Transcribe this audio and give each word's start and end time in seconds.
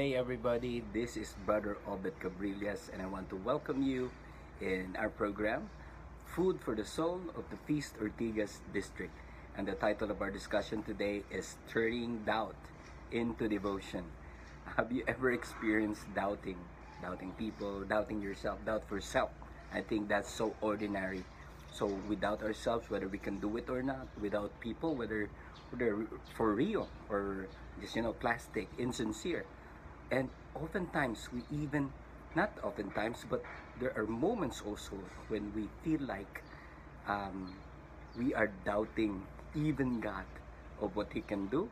day, 0.00 0.16
everybody. 0.16 0.82
This 0.96 1.18
is 1.18 1.36
Brother 1.44 1.76
Obet 1.84 2.16
Cabrillas, 2.24 2.88
and 2.88 3.02
I 3.02 3.06
want 3.06 3.28
to 3.28 3.36
welcome 3.36 3.84
you 3.84 4.08
in 4.64 4.96
our 4.96 5.10
program, 5.12 5.68
Food 6.24 6.56
for 6.64 6.74
the 6.74 6.86
Soul 6.88 7.20
of 7.36 7.44
the 7.52 7.60
Feast 7.68 8.00
Ortigas 8.00 8.64
District. 8.72 9.12
And 9.60 9.68
the 9.68 9.76
title 9.76 10.10
of 10.10 10.22
our 10.24 10.30
discussion 10.30 10.82
today 10.88 11.20
is 11.28 11.60
Turning 11.68 12.24
Doubt 12.24 12.56
into 13.12 13.44
Devotion. 13.44 14.00
Have 14.80 14.90
you 14.90 15.04
ever 15.04 15.36
experienced 15.36 16.08
doubting? 16.16 16.56
Doubting 17.04 17.36
people, 17.36 17.84
doubting 17.84 18.22
yourself, 18.24 18.56
doubt 18.64 18.88
for 18.88 19.04
self. 19.04 19.36
I 19.68 19.84
think 19.84 20.08
that's 20.08 20.32
so 20.32 20.56
ordinary. 20.62 21.28
So 21.76 21.92
doubt 22.16 22.40
ourselves 22.40 22.88
whether 22.88 23.06
we 23.06 23.18
can 23.18 23.36
do 23.36 23.54
it 23.58 23.68
or 23.68 23.82
not. 23.82 24.08
Without 24.16 24.48
people, 24.64 24.96
whether 24.96 25.28
they're 25.76 26.08
for 26.32 26.54
real 26.56 26.88
or 27.10 27.52
just 27.82 27.96
you 27.96 28.00
know 28.00 28.16
plastic, 28.16 28.64
insincere. 28.78 29.44
And 30.10 30.28
oftentimes 30.54 31.28
we 31.32 31.42
even 31.50 31.92
not 32.34 32.52
oftentimes, 32.62 33.24
but 33.28 33.42
there 33.80 33.92
are 33.96 34.06
moments 34.06 34.62
also 34.64 34.98
when 35.28 35.52
we 35.54 35.68
feel 35.82 36.06
like 36.06 36.42
um, 37.08 37.54
we 38.16 38.34
are 38.34 38.50
doubting 38.64 39.22
even 39.54 40.00
God 40.00 40.26
of 40.80 40.94
what 40.94 41.12
He 41.12 41.20
can 41.20 41.48
do, 41.48 41.68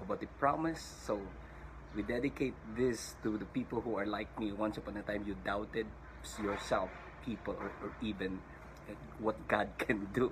of 0.00 0.08
what 0.08 0.20
He 0.20 0.26
promised. 0.38 1.04
So 1.06 1.20
we 1.94 2.02
dedicate 2.02 2.54
this 2.76 3.16
to 3.22 3.38
the 3.38 3.46
people 3.46 3.80
who 3.80 3.96
are 3.96 4.06
like 4.06 4.28
me. 4.38 4.52
Once 4.52 4.76
upon 4.76 4.96
a 4.96 5.02
time, 5.02 5.24
you 5.26 5.36
doubted 5.44 5.86
yourself, 6.42 6.90
people, 7.24 7.54
or, 7.58 7.72
or 7.82 7.92
even 8.02 8.38
what 9.18 9.36
God 9.48 9.70
can 9.78 10.08
do 10.12 10.30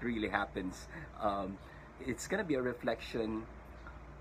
really 0.00 0.28
happens. 0.28 0.88
Um, 1.20 1.56
it's 2.04 2.26
gonna 2.26 2.44
be 2.44 2.54
a 2.54 2.62
reflection 2.62 3.44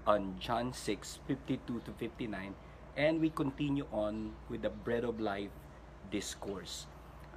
on 0.08 0.36
John 0.40 0.72
6 0.72 1.20
52 1.28 1.82
to 1.86 1.92
59, 1.92 2.56
and 2.96 3.20
we 3.20 3.30
continue 3.30 3.86
on 3.92 4.32
with 4.50 4.64
the 4.64 4.70
bread 4.72 5.04
of 5.04 5.20
life 5.20 5.52
discourse. 6.12 6.88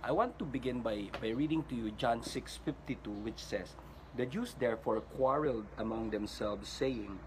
I 0.03 0.13
want 0.13 0.39
to 0.39 0.45
begin 0.45 0.81
by, 0.81 1.11
by 1.21 1.31
reading 1.31 1.65
to 1.69 1.75
you 1.75 1.91
John 1.91 2.23
6 2.23 2.61
52, 2.65 3.11
which 3.11 3.43
says, 3.43 3.75
The 4.17 4.27
Jews 4.27 4.55
therefore 4.59 5.01
quarreled 5.19 5.67
among 5.77 6.11
themselves, 6.11 6.69
saying, 6.69 7.19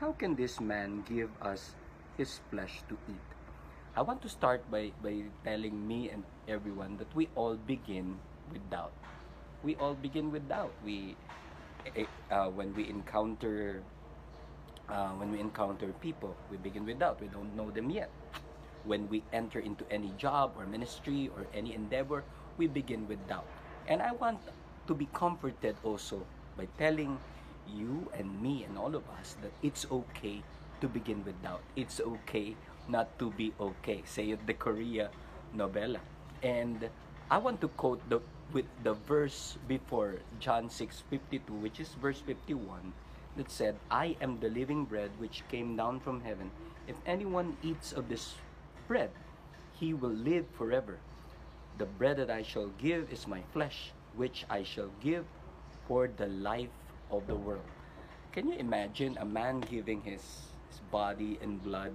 How 0.00 0.12
can 0.12 0.34
this 0.34 0.60
man 0.60 1.04
give 1.06 1.30
us 1.40 1.74
his 2.18 2.40
flesh 2.50 2.82
to 2.88 2.98
eat? 3.08 3.28
I 3.94 4.02
want 4.02 4.20
to 4.22 4.28
start 4.28 4.68
by, 4.70 4.90
by 5.02 5.22
telling 5.44 5.86
me 5.86 6.10
and 6.10 6.24
everyone 6.48 6.98
that 6.98 7.14
we 7.14 7.28
all 7.36 7.54
begin 7.54 8.18
with 8.52 8.68
doubt. 8.68 8.92
We 9.62 9.76
all 9.76 9.94
begin 9.94 10.32
with 10.32 10.48
doubt. 10.48 10.74
We, 10.84 11.16
eh, 11.94 12.04
uh, 12.30 12.50
when 12.50 12.74
we 12.74 12.90
encounter, 12.90 13.82
uh, 14.88 15.10
when 15.18 15.32
we 15.32 15.40
encounter 15.40 15.92
people, 16.00 16.36
we 16.50 16.56
begin 16.56 16.84
with 16.84 16.98
doubt. 16.98 17.20
We 17.20 17.28
don't 17.28 17.54
know 17.56 17.70
them 17.70 17.90
yet. 17.90 18.10
When 18.84 19.08
we 19.08 19.22
enter 19.32 19.58
into 19.58 19.84
any 19.90 20.12
job 20.16 20.54
or 20.56 20.66
ministry 20.66 21.30
or 21.34 21.46
any 21.54 21.74
endeavor, 21.74 22.22
we 22.56 22.66
begin 22.66 23.08
with 23.08 23.18
doubt. 23.26 23.46
And 23.88 24.00
I 24.00 24.12
want 24.12 24.38
to 24.86 24.94
be 24.94 25.08
comforted 25.12 25.76
also 25.82 26.22
by 26.56 26.66
telling 26.78 27.18
you 27.66 28.06
and 28.14 28.40
me 28.40 28.64
and 28.64 28.78
all 28.78 28.94
of 28.94 29.02
us 29.18 29.36
that 29.42 29.50
it's 29.62 29.86
okay 29.90 30.42
to 30.80 30.88
begin 30.88 31.24
with 31.24 31.40
doubt. 31.42 31.62
It's 31.74 32.00
okay 32.00 32.54
not 32.88 33.18
to 33.18 33.30
be 33.32 33.52
okay. 33.58 34.02
Say 34.06 34.30
it 34.30 34.46
the 34.46 34.54
Korea 34.54 35.10
novella. 35.52 35.98
And 36.42 36.88
I 37.30 37.38
want 37.38 37.60
to 37.62 37.68
quote 37.74 37.98
the 38.08 38.20
with 38.52 38.66
the 38.84 38.94
verse 38.94 39.58
before 39.66 40.22
John 40.38 40.70
6:52 40.70 41.50
which 41.58 41.82
is 41.82 41.90
verse 41.98 42.22
51 42.22 42.94
that 43.36 43.50
said 43.50 43.76
I 43.90 44.16
am 44.20 44.40
the 44.40 44.48
living 44.48 44.84
bread 44.84 45.10
which 45.18 45.42
came 45.48 45.76
down 45.76 46.00
from 46.00 46.20
heaven. 46.20 46.50
If 46.86 46.96
anyone 47.06 47.56
eats 47.62 47.92
of 47.92 48.08
this 48.08 48.34
bread 48.88 49.10
he 49.78 49.92
will 49.92 50.14
live 50.14 50.46
forever. 50.56 50.98
The 51.78 51.84
bread 51.84 52.16
that 52.16 52.30
I 52.30 52.42
shall 52.42 52.68
give 52.78 53.12
is 53.12 53.26
my 53.26 53.42
flesh 53.52 53.92
which 54.14 54.46
I 54.48 54.62
shall 54.62 54.90
give 55.00 55.24
for 55.86 56.08
the 56.08 56.26
life 56.28 56.72
of 57.10 57.26
the 57.26 57.34
world. 57.34 57.68
Can 58.32 58.48
you 58.48 58.56
imagine 58.56 59.16
a 59.20 59.24
man 59.24 59.60
giving 59.60 60.00
his, 60.02 60.22
his 60.70 60.80
body 60.90 61.38
and 61.42 61.62
blood? 61.62 61.92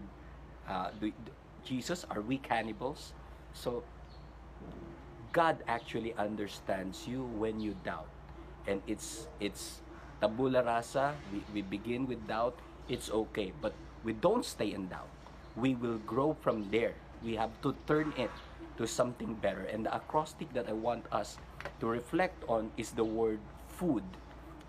Uh, 0.70 0.92
do, 1.00 1.12
Jesus 1.66 2.06
are 2.10 2.22
we 2.22 2.38
cannibals? 2.38 3.14
So 3.54 3.84
God 5.32 5.58
actually 5.68 6.14
understands 6.16 7.08
you 7.08 7.24
when 7.38 7.60
you 7.60 7.76
doubt. 7.84 8.10
And 8.68 8.82
it's 8.86 9.28
it's 9.40 9.82
tabula 10.22 10.64
rasa. 10.64 11.18
We, 11.34 11.42
we 11.54 11.62
begin 11.62 12.08
with 12.08 12.22
doubt. 12.28 12.56
It's 12.88 13.10
okay. 13.10 13.52
But 13.62 13.74
we 14.06 14.14
don't 14.14 14.46
stay 14.46 14.74
in 14.74 14.88
doubt. 14.88 15.10
We 15.58 15.76
will 15.76 15.98
grow 16.06 16.38
from 16.40 16.70
there. 16.72 16.94
We 17.26 17.36
have 17.36 17.52
to 17.62 17.76
turn 17.88 18.14
it 18.18 18.32
to 18.78 18.88
something 18.88 19.34
better. 19.36 19.66
And 19.66 19.86
the 19.86 19.94
acrostic 19.94 20.54
that 20.54 20.70
I 20.70 20.74
want 20.74 21.06
us 21.12 21.38
to 21.82 21.88
reflect 21.88 22.44
on 22.48 22.72
is 22.78 22.92
the 22.92 23.04
word 23.04 23.40
food. 23.68 24.04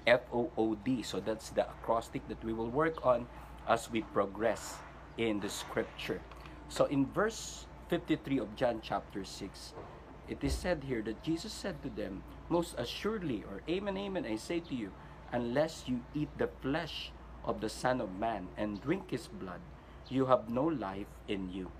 F 0.06 0.22
O 0.32 0.50
O 0.58 0.74
D. 0.74 1.02
So 1.02 1.20
that's 1.20 1.50
the 1.50 1.62
acrostic 1.62 2.26
that 2.26 2.42
we 2.42 2.52
will 2.52 2.70
work 2.70 3.06
on 3.06 3.26
as 3.68 3.90
we 3.90 4.02
progress 4.10 4.82
in 5.16 5.38
the 5.38 5.48
scripture. 5.48 6.20
So 6.68 6.86
in 6.86 7.06
verse 7.06 7.66
53 7.88 8.38
of 8.38 8.56
John 8.56 8.80
chapter 8.82 9.24
6, 9.24 9.74
it 10.28 10.42
is 10.42 10.54
said 10.54 10.82
here 10.88 11.02
that 11.02 11.22
Jesus 11.22 11.52
said 11.52 11.82
to 11.82 11.90
them, 11.90 12.22
Most 12.48 12.74
assuredly, 12.78 13.44
or 13.44 13.62
Amen, 13.68 13.96
Amen, 13.98 14.26
I 14.26 14.36
say 14.36 14.60
to 14.60 14.74
you, 14.74 14.90
unless 15.32 15.84
you 15.86 16.00
eat 16.14 16.28
the 16.38 16.48
flesh 16.60 17.10
of 17.44 17.60
the 17.60 17.68
Son 17.68 18.00
of 18.00 18.12
Man 18.18 18.48
and 18.56 18.80
drink 18.80 19.10
his 19.10 19.26
blood, 19.26 19.60
you 20.08 20.26
have 20.26 20.48
no 20.48 20.64
life 20.64 21.08
in 21.28 21.50
you. 21.50 21.70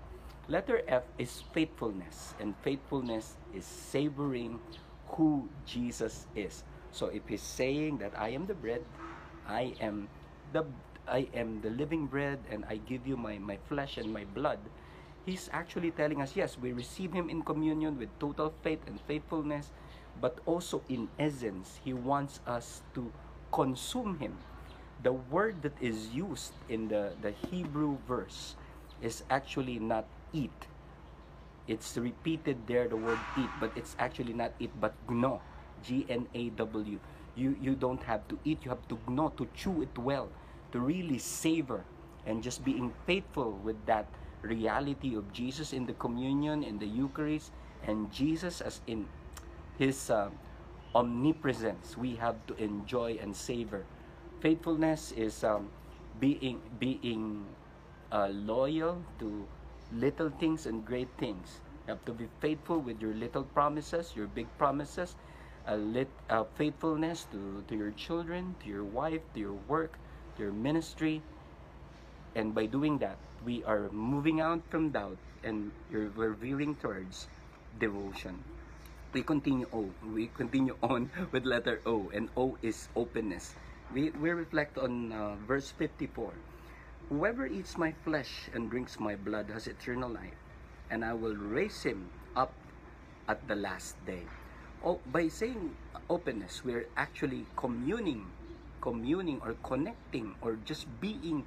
Letter 0.47 0.81
F 0.87 1.03
is 1.17 1.43
faithfulness, 1.53 2.33
and 2.39 2.53
faithfulness 2.63 3.37
is 3.55 3.63
savoring 3.63 4.59
who 5.07 5.47
Jesus 5.65 6.27
is. 6.35 6.63
So 6.91 7.07
if 7.07 7.27
he's 7.27 7.41
saying 7.41 7.99
that 7.99 8.11
I 8.17 8.29
am 8.29 8.45
the 8.45 8.53
bread, 8.53 8.83
I 9.47 9.73
am 9.79 10.09
the 10.51 10.65
I 11.07 11.27
am 11.33 11.59
the 11.61 11.69
living 11.69 12.07
bread 12.07 12.39
and 12.49 12.63
I 12.69 12.77
give 12.77 13.05
you 13.05 13.17
my, 13.17 13.37
my 13.37 13.57
flesh 13.67 13.97
and 13.97 14.13
my 14.13 14.23
blood, 14.23 14.59
he's 15.25 15.49
actually 15.51 15.91
telling 15.91 16.21
us 16.21 16.35
yes, 16.35 16.57
we 16.57 16.71
receive 16.71 17.11
him 17.11 17.29
in 17.29 17.43
communion 17.43 17.99
with 17.99 18.07
total 18.19 18.53
faith 18.63 18.79
and 18.87 18.99
faithfulness, 19.01 19.71
but 20.21 20.39
also 20.45 20.81
in 20.87 21.09
essence, 21.19 21.79
he 21.83 21.91
wants 21.91 22.39
us 22.47 22.83
to 22.95 23.11
consume 23.53 24.17
him. 24.17 24.35
The 25.03 25.13
word 25.13 25.61
that 25.61 25.77
is 25.79 26.09
used 26.09 26.53
in 26.67 26.87
the, 26.87 27.13
the 27.21 27.31
Hebrew 27.51 27.97
verse 28.07 28.55
is 29.01 29.23
actually 29.29 29.77
not 29.77 30.05
eat. 30.33 30.67
It's 31.67 31.95
repeated 31.95 32.57
there, 32.67 32.87
the 32.87 32.97
word 32.97 33.19
eat, 33.37 33.49
but 33.59 33.71
it's 33.75 33.95
actually 33.99 34.33
not 34.33 34.51
eat, 34.59 34.71
but 34.81 34.93
gnaw. 35.07 35.39
G 35.83 36.05
N 36.09 36.27
A 36.33 36.49
W. 36.49 36.99
You, 37.35 37.55
you 37.61 37.75
don't 37.75 38.01
have 38.03 38.27
to 38.29 38.39
eat, 38.43 38.59
you 38.63 38.69
have 38.69 38.87
to 38.87 38.97
gnaw, 39.07 39.29
to 39.37 39.47
chew 39.53 39.81
it 39.81 39.97
well, 39.97 40.29
to 40.71 40.79
really 40.79 41.19
savor, 41.19 41.83
and 42.25 42.41
just 42.41 42.63
being 42.63 42.93
faithful 43.05 43.51
with 43.63 43.75
that 43.85 44.07
reality 44.41 45.15
of 45.15 45.31
Jesus 45.33 45.73
in 45.73 45.85
the 45.85 45.93
communion, 45.93 46.63
in 46.63 46.79
the 46.79 46.87
Eucharist, 46.87 47.51
and 47.85 48.11
Jesus 48.11 48.61
as 48.61 48.81
in 48.87 49.05
His 49.77 50.09
uh, 50.09 50.29
omnipresence. 50.95 51.97
We 51.97 52.15
have 52.15 52.35
to 52.47 52.55
enjoy 52.55 53.17
and 53.21 53.35
savor. 53.35 53.85
Faithfulness 54.41 55.11
is 55.11 55.43
um, 55.43 55.69
being 56.19 56.61
being 56.79 57.45
uh, 58.11 58.27
loyal 58.29 59.01
to 59.19 59.47
little 59.91 60.29
things 60.39 60.65
and 60.65 60.85
great 60.85 61.09
things. 61.17 61.61
You 61.87 61.95
have 61.95 62.05
to 62.05 62.13
be 62.13 62.27
faithful 62.39 62.79
with 62.79 63.01
your 63.01 63.13
little 63.13 63.43
promises, 63.43 64.13
your 64.15 64.27
big 64.27 64.47
promises, 64.57 65.15
lit, 65.71 66.07
uh, 66.29 66.43
faithfulness 66.55 67.27
to, 67.31 67.63
to 67.67 67.75
your 67.75 67.91
children, 67.91 68.55
to 68.63 68.67
your 68.69 68.83
wife, 68.83 69.21
to 69.33 69.39
your 69.39 69.57
work, 69.67 69.97
to 70.37 70.43
your 70.43 70.51
ministry. 70.51 71.21
And 72.35 72.55
by 72.55 72.65
doing 72.65 72.97
that, 72.99 73.17
we 73.45 73.63
are 73.63 73.89
moving 73.91 74.41
out 74.41 74.61
from 74.69 74.89
doubt 74.89 75.17
and 75.43 75.71
we're 75.91 76.33
veering 76.33 76.75
towards 76.75 77.27
devotion. 77.79 78.43
We 79.13 79.21
continue 79.21 79.69
O. 79.69 79.93
We 80.01 80.25
continue 80.33 80.73
on 80.81 81.13
with 81.31 81.45
letter 81.45 81.77
O, 81.85 82.09
and 82.09 82.29
O 82.35 82.57
is 82.65 82.89
openness. 82.97 83.53
We, 83.93 84.09
we 84.09 84.31
reflect 84.31 84.77
on 84.77 85.13
uh, 85.13 85.35
verse 85.45 85.69
54. 85.69 86.33
Whoever 87.09 87.45
eats 87.45 87.77
my 87.77 87.93
flesh 88.03 88.49
and 88.57 88.71
drinks 88.71 88.99
my 88.99 89.13
blood 89.13 89.53
has 89.53 89.67
eternal 89.67 90.09
life, 90.09 90.33
and 90.89 91.05
I 91.05 91.13
will 91.13 91.35
raise 91.37 91.83
him 91.83 92.09
up 92.35 92.57
at 93.29 93.47
the 93.47 93.53
last 93.53 94.01
day. 94.09 94.25
Oh, 94.83 94.97
by 95.13 95.27
saying 95.27 95.77
openness, 96.09 96.65
we're 96.65 96.89
actually 96.97 97.45
communing, 97.55 98.25
communing 98.81 99.39
or 99.45 99.53
connecting 99.61 100.33
or 100.41 100.57
just 100.65 100.89
being 100.99 101.45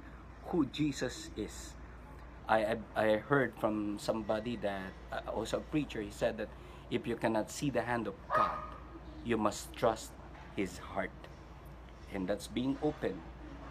who 0.55 0.65
Jesus 0.71 1.31
is. 1.35 1.75
I, 2.47 2.63
I, 2.63 2.75
I 2.95 3.07
heard 3.17 3.51
from 3.59 3.99
somebody 3.99 4.55
that, 4.63 4.93
uh, 5.11 5.19
also 5.35 5.57
a 5.57 5.67
preacher, 5.67 6.01
he 6.01 6.11
said 6.11 6.37
that 6.37 6.47
if 6.89 7.05
you 7.05 7.15
cannot 7.15 7.51
see 7.51 7.69
the 7.69 7.81
hand 7.81 8.07
of 8.07 8.15
God, 8.33 8.57
you 9.25 9.37
must 9.37 9.73
trust 9.75 10.11
His 10.55 10.77
heart. 10.77 11.11
And 12.13 12.27
that's 12.27 12.47
being 12.47 12.77
open. 12.81 13.19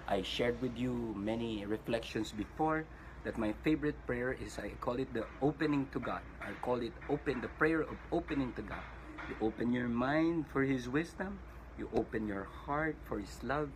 I 0.07 0.23
shared 0.23 0.61
with 0.61 0.77
you 0.77 1.15
many 1.17 1.65
reflections 1.65 2.31
before 2.31 2.85
that 3.25 3.39
my 3.39 3.53
favorite 3.65 3.97
prayer 4.07 4.33
is 4.33 4.59
I 4.59 4.71
call 4.81 5.01
it 5.01 5.13
the 5.13 5.25
opening 5.43 5.89
to 5.93 5.99
God. 5.99 6.21
I 6.45 6.53
call 6.63 6.83
it 6.83 6.93
open 7.09 7.41
the 7.41 7.49
prayer 7.59 7.81
of 7.81 7.97
opening 8.13 8.53
to 8.55 8.63
God. 8.63 8.85
You 9.29 9.35
open 9.41 9.73
your 9.73 9.89
mind 9.89 10.47
for 10.53 10.63
His 10.63 10.89
wisdom. 10.89 11.41
You 11.79 11.89
open 11.97 12.29
your 12.29 12.45
heart 12.45 12.97
for 13.09 13.19
His 13.19 13.43
love. 13.43 13.71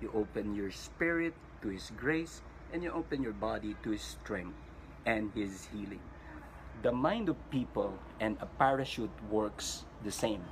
You 0.00 0.10
open 0.14 0.56
your 0.56 0.72
spirit 0.72 1.34
to 1.62 1.68
His 1.68 1.92
grace. 1.96 2.40
And 2.72 2.82
you 2.82 2.90
open 2.90 3.22
your 3.22 3.36
body 3.36 3.76
to 3.84 3.90
His 3.90 4.02
strength 4.02 4.56
and 5.04 5.30
His 5.36 5.68
healing. 5.70 6.02
The 6.86 6.94
mind 6.94 7.26
of 7.26 7.34
people 7.50 7.98
and 8.22 8.38
a 8.38 8.46
parachute 8.46 9.10
works 9.26 9.82
the 10.06 10.14
same. 10.14 10.46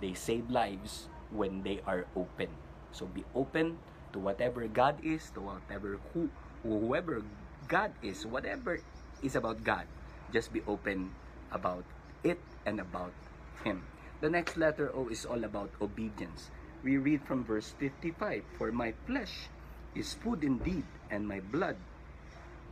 They 0.00 0.16
save 0.16 0.48
lives 0.48 1.12
when 1.28 1.60
they 1.60 1.84
are 1.84 2.08
open. 2.16 2.48
So 2.96 3.04
be 3.04 3.28
open 3.36 3.76
to 4.16 4.18
whatever 4.24 4.64
God 4.72 5.04
is, 5.04 5.28
to 5.36 5.44
whatever 5.44 6.00
who 6.16 6.32
whoever 6.64 7.20
God 7.68 7.92
is, 8.00 8.24
whatever 8.24 8.80
is 9.20 9.36
about 9.36 9.60
God. 9.60 9.84
Just 10.32 10.48
be 10.48 10.64
open 10.64 11.12
about 11.52 11.84
it 12.24 12.40
and 12.64 12.80
about 12.80 13.12
Him. 13.60 13.84
The 14.24 14.32
next 14.32 14.56
letter 14.56 14.88
O 14.96 15.12
is 15.12 15.28
all 15.28 15.44
about 15.44 15.68
obedience. 15.84 16.48
We 16.80 16.96
read 16.96 17.20
from 17.28 17.44
verse 17.44 17.76
55 17.76 18.48
For 18.56 18.72
my 18.72 18.96
flesh 19.04 19.52
is 19.92 20.16
food 20.16 20.40
indeed, 20.40 20.88
and 21.12 21.28
my 21.28 21.44
blood 21.52 21.76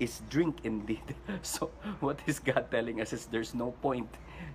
is 0.01 0.23
drink 0.31 0.61
indeed. 0.65 1.15
So, 1.43 1.71
what 2.01 2.21
is 2.27 2.39
God 2.39 2.71
telling 2.71 3.01
us 3.01 3.13
is 3.13 3.27
there's 3.27 3.55
no 3.55 3.73
point 3.83 4.09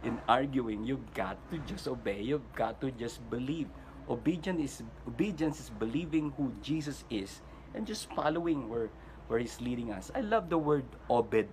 in 0.03 0.19
arguing. 0.27 0.83
You've 0.85 1.13
got 1.13 1.37
to 1.51 1.57
just 1.59 1.87
obey, 1.87 2.21
you've 2.21 2.47
got 2.55 2.81
to 2.81 2.91
just 2.91 3.21
believe. 3.29 3.67
Obedience 4.09 4.81
is, 4.81 4.83
obedience 5.07 5.59
is 5.59 5.69
believing 5.69 6.33
who 6.37 6.51
Jesus 6.61 7.05
is 7.09 7.41
and 7.73 7.87
just 7.87 8.11
following 8.13 8.69
where, 8.69 8.89
where 9.27 9.39
He's 9.39 9.59
leading 9.61 9.91
us. 9.91 10.11
I 10.15 10.21
love 10.21 10.49
the 10.49 10.57
word 10.57 10.85
obed. 11.09 11.47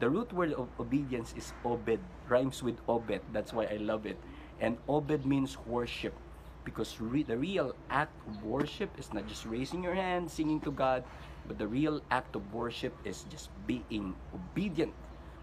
The 0.00 0.10
root 0.10 0.32
word 0.32 0.52
of 0.54 0.68
obedience 0.80 1.34
is 1.36 1.52
obed, 1.64 2.00
rhymes 2.28 2.62
with 2.62 2.84
Obet. 2.86 3.20
That's 3.32 3.52
why 3.52 3.66
I 3.66 3.76
love 3.76 4.06
it. 4.06 4.18
And 4.60 4.76
obed 4.88 5.24
means 5.24 5.56
worship 5.66 6.14
because 6.64 7.00
re- 7.00 7.22
the 7.22 7.36
real 7.36 7.74
act 7.90 8.12
of 8.26 8.42
worship 8.42 8.90
is 8.98 9.12
not 9.12 9.26
just 9.28 9.46
raising 9.46 9.82
your 9.84 9.94
hand, 9.94 10.30
singing 10.30 10.60
to 10.62 10.72
God, 10.72 11.04
but 11.46 11.58
the 11.58 11.66
real 11.66 12.00
act 12.10 12.36
of 12.36 12.42
worship 12.52 12.94
is 13.04 13.24
just 13.30 13.50
being 13.66 14.14
obedient. 14.34 14.92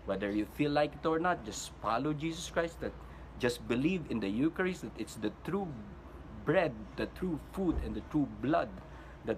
Whether 0.05 0.31
you 0.31 0.45
feel 0.45 0.71
like 0.71 0.93
it 0.93 1.05
or 1.05 1.19
not, 1.19 1.45
just 1.45 1.71
follow 1.81 2.13
Jesus 2.13 2.49
Christ. 2.49 2.81
That 2.81 2.93
just 3.39 3.65
believe 3.67 4.09
in 4.09 4.19
the 4.19 4.29
Eucharist 4.29 4.81
that 4.81 4.93
it's 4.97 5.15
the 5.15 5.31
true 5.45 5.67
bread, 6.45 6.73
the 6.95 7.05
true 7.17 7.39
food, 7.53 7.77
and 7.85 7.93
the 7.93 8.05
true 8.09 8.27
blood 8.41 8.69
that 9.25 9.37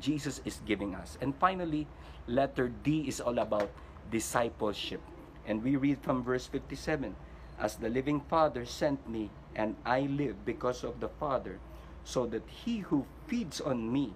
Jesus 0.00 0.40
is 0.44 0.60
giving 0.66 0.94
us. 0.94 1.16
And 1.20 1.34
finally, 1.36 1.86
letter 2.26 2.68
D 2.68 3.08
is 3.08 3.20
all 3.20 3.38
about 3.38 3.70
discipleship. 4.10 5.00
And 5.46 5.62
we 5.62 5.76
read 5.76 5.98
from 6.02 6.22
verse 6.22 6.46
57 6.46 7.16
As 7.58 7.76
the 7.76 7.88
living 7.88 8.20
Father 8.28 8.64
sent 8.64 9.08
me, 9.08 9.30
and 9.56 9.76
I 9.84 10.08
live 10.08 10.44
because 10.44 10.84
of 10.84 11.00
the 11.00 11.08
Father, 11.08 11.58
so 12.04 12.26
that 12.26 12.42
he 12.48 12.78
who 12.78 13.06
feeds 13.26 13.60
on 13.60 13.92
me 13.92 14.12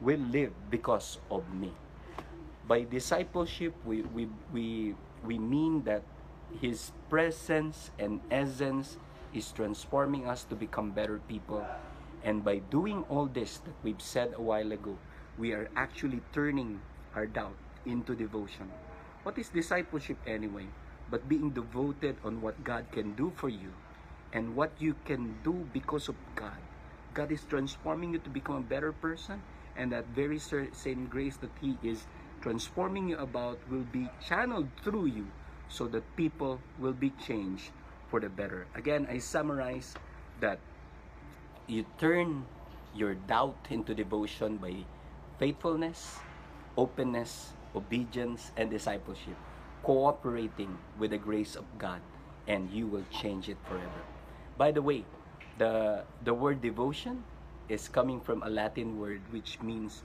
will 0.00 0.20
live 0.30 0.52
because 0.70 1.18
of 1.30 1.42
me. 1.54 1.72
By 2.66 2.84
discipleship, 2.84 3.74
we, 3.84 4.02
we, 4.02 4.28
we, 4.52 4.94
we 5.24 5.38
mean 5.38 5.82
that 5.84 6.02
his 6.60 6.92
presence 7.08 7.90
and 7.98 8.20
essence 8.30 8.96
is 9.32 9.52
transforming 9.52 10.26
us 10.26 10.44
to 10.44 10.54
become 10.54 10.90
better 10.90 11.20
people. 11.28 11.64
And 12.24 12.44
by 12.44 12.58
doing 12.70 13.04
all 13.08 13.26
this 13.26 13.58
that 13.58 13.74
we've 13.82 14.02
said 14.02 14.34
a 14.36 14.42
while 14.42 14.72
ago, 14.72 14.96
we 15.38 15.52
are 15.52 15.70
actually 15.76 16.20
turning 16.32 16.80
our 17.14 17.26
doubt 17.26 17.56
into 17.86 18.14
devotion. 18.14 18.70
What 19.22 19.38
is 19.38 19.48
discipleship 19.48 20.18
anyway? 20.26 20.66
But 21.10 21.28
being 21.28 21.50
devoted 21.50 22.16
on 22.24 22.42
what 22.42 22.62
God 22.64 22.84
can 22.92 23.14
do 23.14 23.32
for 23.34 23.48
you 23.48 23.72
and 24.32 24.54
what 24.54 24.72
you 24.78 24.94
can 25.04 25.36
do 25.42 25.66
because 25.72 26.08
of 26.08 26.16
God. 26.34 26.58
God 27.14 27.32
is 27.32 27.44
transforming 27.48 28.12
you 28.12 28.18
to 28.20 28.30
become 28.30 28.56
a 28.56 28.60
better 28.60 28.92
person, 28.92 29.40
and 29.78 29.92
that 29.92 30.04
very 30.12 30.38
same 30.38 31.06
grace 31.06 31.38
that 31.38 31.54
He 31.62 31.78
is 31.82 32.04
transforming 32.42 33.08
you 33.08 33.16
about 33.16 33.58
will 33.70 33.86
be 33.94 34.10
channeled 34.20 34.68
through 34.82 35.06
you 35.06 35.26
so 35.68 35.86
that 35.88 36.04
people 36.16 36.60
will 36.78 36.92
be 36.92 37.10
changed 37.24 37.70
for 38.10 38.20
the 38.20 38.28
better. 38.28 38.66
Again, 38.74 39.06
I 39.08 39.18
summarize 39.18 39.94
that 40.40 40.58
you 41.66 41.86
turn 41.98 42.44
your 42.94 43.14
doubt 43.14 43.56
into 43.70 43.94
devotion 43.94 44.56
by 44.56 44.84
faithfulness, 45.38 46.18
openness, 46.76 47.52
obedience, 47.76 48.50
and 48.56 48.70
discipleship, 48.70 49.36
cooperating 49.82 50.78
with 50.98 51.10
the 51.10 51.18
grace 51.18 51.54
of 51.54 51.64
God, 51.78 52.00
and 52.46 52.70
you 52.70 52.86
will 52.86 53.04
change 53.12 53.48
it 53.48 53.58
forever. 53.68 54.02
By 54.56 54.72
the 54.72 54.82
way, 54.82 55.04
the, 55.58 56.04
the 56.24 56.34
word 56.34 56.62
devotion 56.62 57.22
is 57.68 57.88
coming 57.88 58.20
from 58.20 58.42
a 58.42 58.50
Latin 58.50 58.98
word 58.98 59.22
which 59.30 59.60
means 59.60 60.02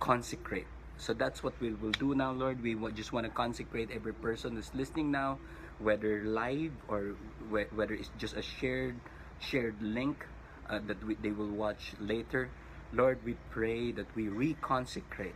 consecrate. 0.00 0.66
So 0.96 1.12
that's 1.12 1.42
what 1.42 1.60
we 1.60 1.72
will 1.72 1.92
do 1.92 2.14
now, 2.14 2.32
Lord. 2.32 2.62
We 2.62 2.76
just 2.92 3.12
want 3.12 3.26
to 3.26 3.32
consecrate 3.32 3.90
every 3.90 4.14
person 4.14 4.56
who's 4.56 4.70
listening 4.74 5.10
now 5.10 5.38
whether 5.78 6.22
live 6.24 6.72
or 6.88 7.16
whether 7.50 7.94
it's 7.94 8.10
just 8.18 8.36
a 8.36 8.42
shared 8.42 8.98
shared 9.40 9.74
link 9.82 10.26
uh, 10.70 10.78
that 10.86 11.02
we, 11.04 11.14
they 11.16 11.30
will 11.30 11.50
watch 11.50 11.92
later. 12.00 12.50
Lord, 12.92 13.18
we 13.24 13.34
pray 13.50 13.90
that 13.92 14.06
we 14.14 14.26
reconsecrate 14.26 15.34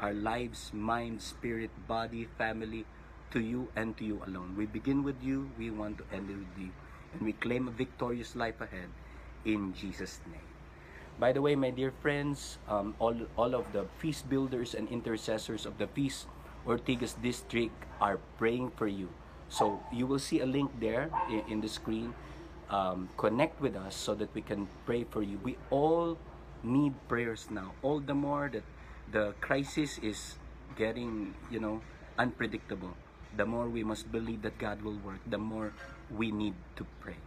our 0.00 0.12
lives, 0.12 0.72
mind, 0.72 1.22
spirit, 1.22 1.70
body, 1.86 2.26
family 2.36 2.84
to 3.30 3.40
you 3.40 3.68
and 3.76 3.96
to 3.98 4.04
you 4.04 4.22
alone. 4.26 4.54
We 4.56 4.66
begin 4.66 5.04
with 5.04 5.22
you, 5.22 5.50
we 5.56 5.70
want 5.70 5.98
to 5.98 6.04
end 6.12 6.30
it 6.30 6.36
with 6.36 6.58
you. 6.58 6.70
And 7.12 7.22
we 7.22 7.32
claim 7.32 7.68
a 7.68 7.70
victorious 7.70 8.34
life 8.34 8.60
ahead 8.60 8.90
in 9.44 9.72
Jesus' 9.74 10.20
name. 10.26 10.49
By 11.20 11.36
the 11.36 11.42
way, 11.44 11.54
my 11.54 11.68
dear 11.68 11.92
friends, 12.00 12.56
um, 12.66 12.96
all, 12.98 13.12
all 13.36 13.54
of 13.54 13.68
the 13.76 13.84
feast 14.00 14.30
builders 14.30 14.72
and 14.72 14.88
intercessors 14.88 15.66
of 15.66 15.76
the 15.76 15.86
Feast 15.86 16.24
Ortigas 16.66 17.12
district 17.20 17.76
are 18.00 18.16
praying 18.38 18.72
for 18.80 18.88
you. 18.88 19.10
So 19.50 19.84
you 19.92 20.06
will 20.06 20.18
see 20.18 20.40
a 20.40 20.46
link 20.46 20.72
there 20.80 21.10
in, 21.28 21.44
in 21.46 21.60
the 21.60 21.68
screen. 21.68 22.14
Um, 22.70 23.10
connect 23.18 23.60
with 23.60 23.76
us 23.76 23.94
so 23.94 24.14
that 24.14 24.32
we 24.32 24.40
can 24.40 24.66
pray 24.86 25.04
for 25.04 25.20
you. 25.20 25.38
We 25.44 25.58
all 25.68 26.16
need 26.62 26.94
prayers 27.06 27.48
now. 27.50 27.74
All 27.82 28.00
the 28.00 28.14
more 28.14 28.48
that 28.48 28.64
the 29.12 29.34
crisis 29.42 29.98
is 29.98 30.36
getting, 30.74 31.34
you 31.50 31.60
know, 31.60 31.82
unpredictable. 32.16 32.96
The 33.36 33.44
more 33.44 33.68
we 33.68 33.84
must 33.84 34.10
believe 34.10 34.40
that 34.42 34.56
God 34.56 34.80
will 34.80 34.96
work, 35.04 35.20
the 35.28 35.36
more 35.36 35.74
we 36.08 36.32
need 36.32 36.54
to 36.76 36.86
pray. 37.00 37.20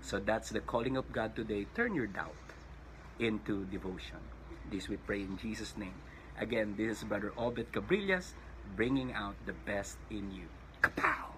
So 0.00 0.18
that's 0.18 0.48
the 0.48 0.60
calling 0.60 0.96
of 0.96 1.12
God 1.12 1.36
today. 1.36 1.66
Turn 1.74 1.94
your 1.94 2.06
doubt 2.06 2.32
into 3.18 3.64
devotion. 3.66 4.18
This 4.70 4.88
we 4.88 4.96
pray 4.96 5.22
in 5.22 5.36
Jesus' 5.38 5.76
name. 5.76 5.94
Again, 6.38 6.74
this 6.76 6.98
is 6.98 7.04
Brother 7.04 7.32
Obet 7.38 7.70
Cabrillas 7.72 8.34
bringing 8.76 9.12
out 9.12 9.34
the 9.46 9.54
best 9.66 9.98
in 10.10 10.32
you. 10.32 10.48
Kapow! 10.82 11.34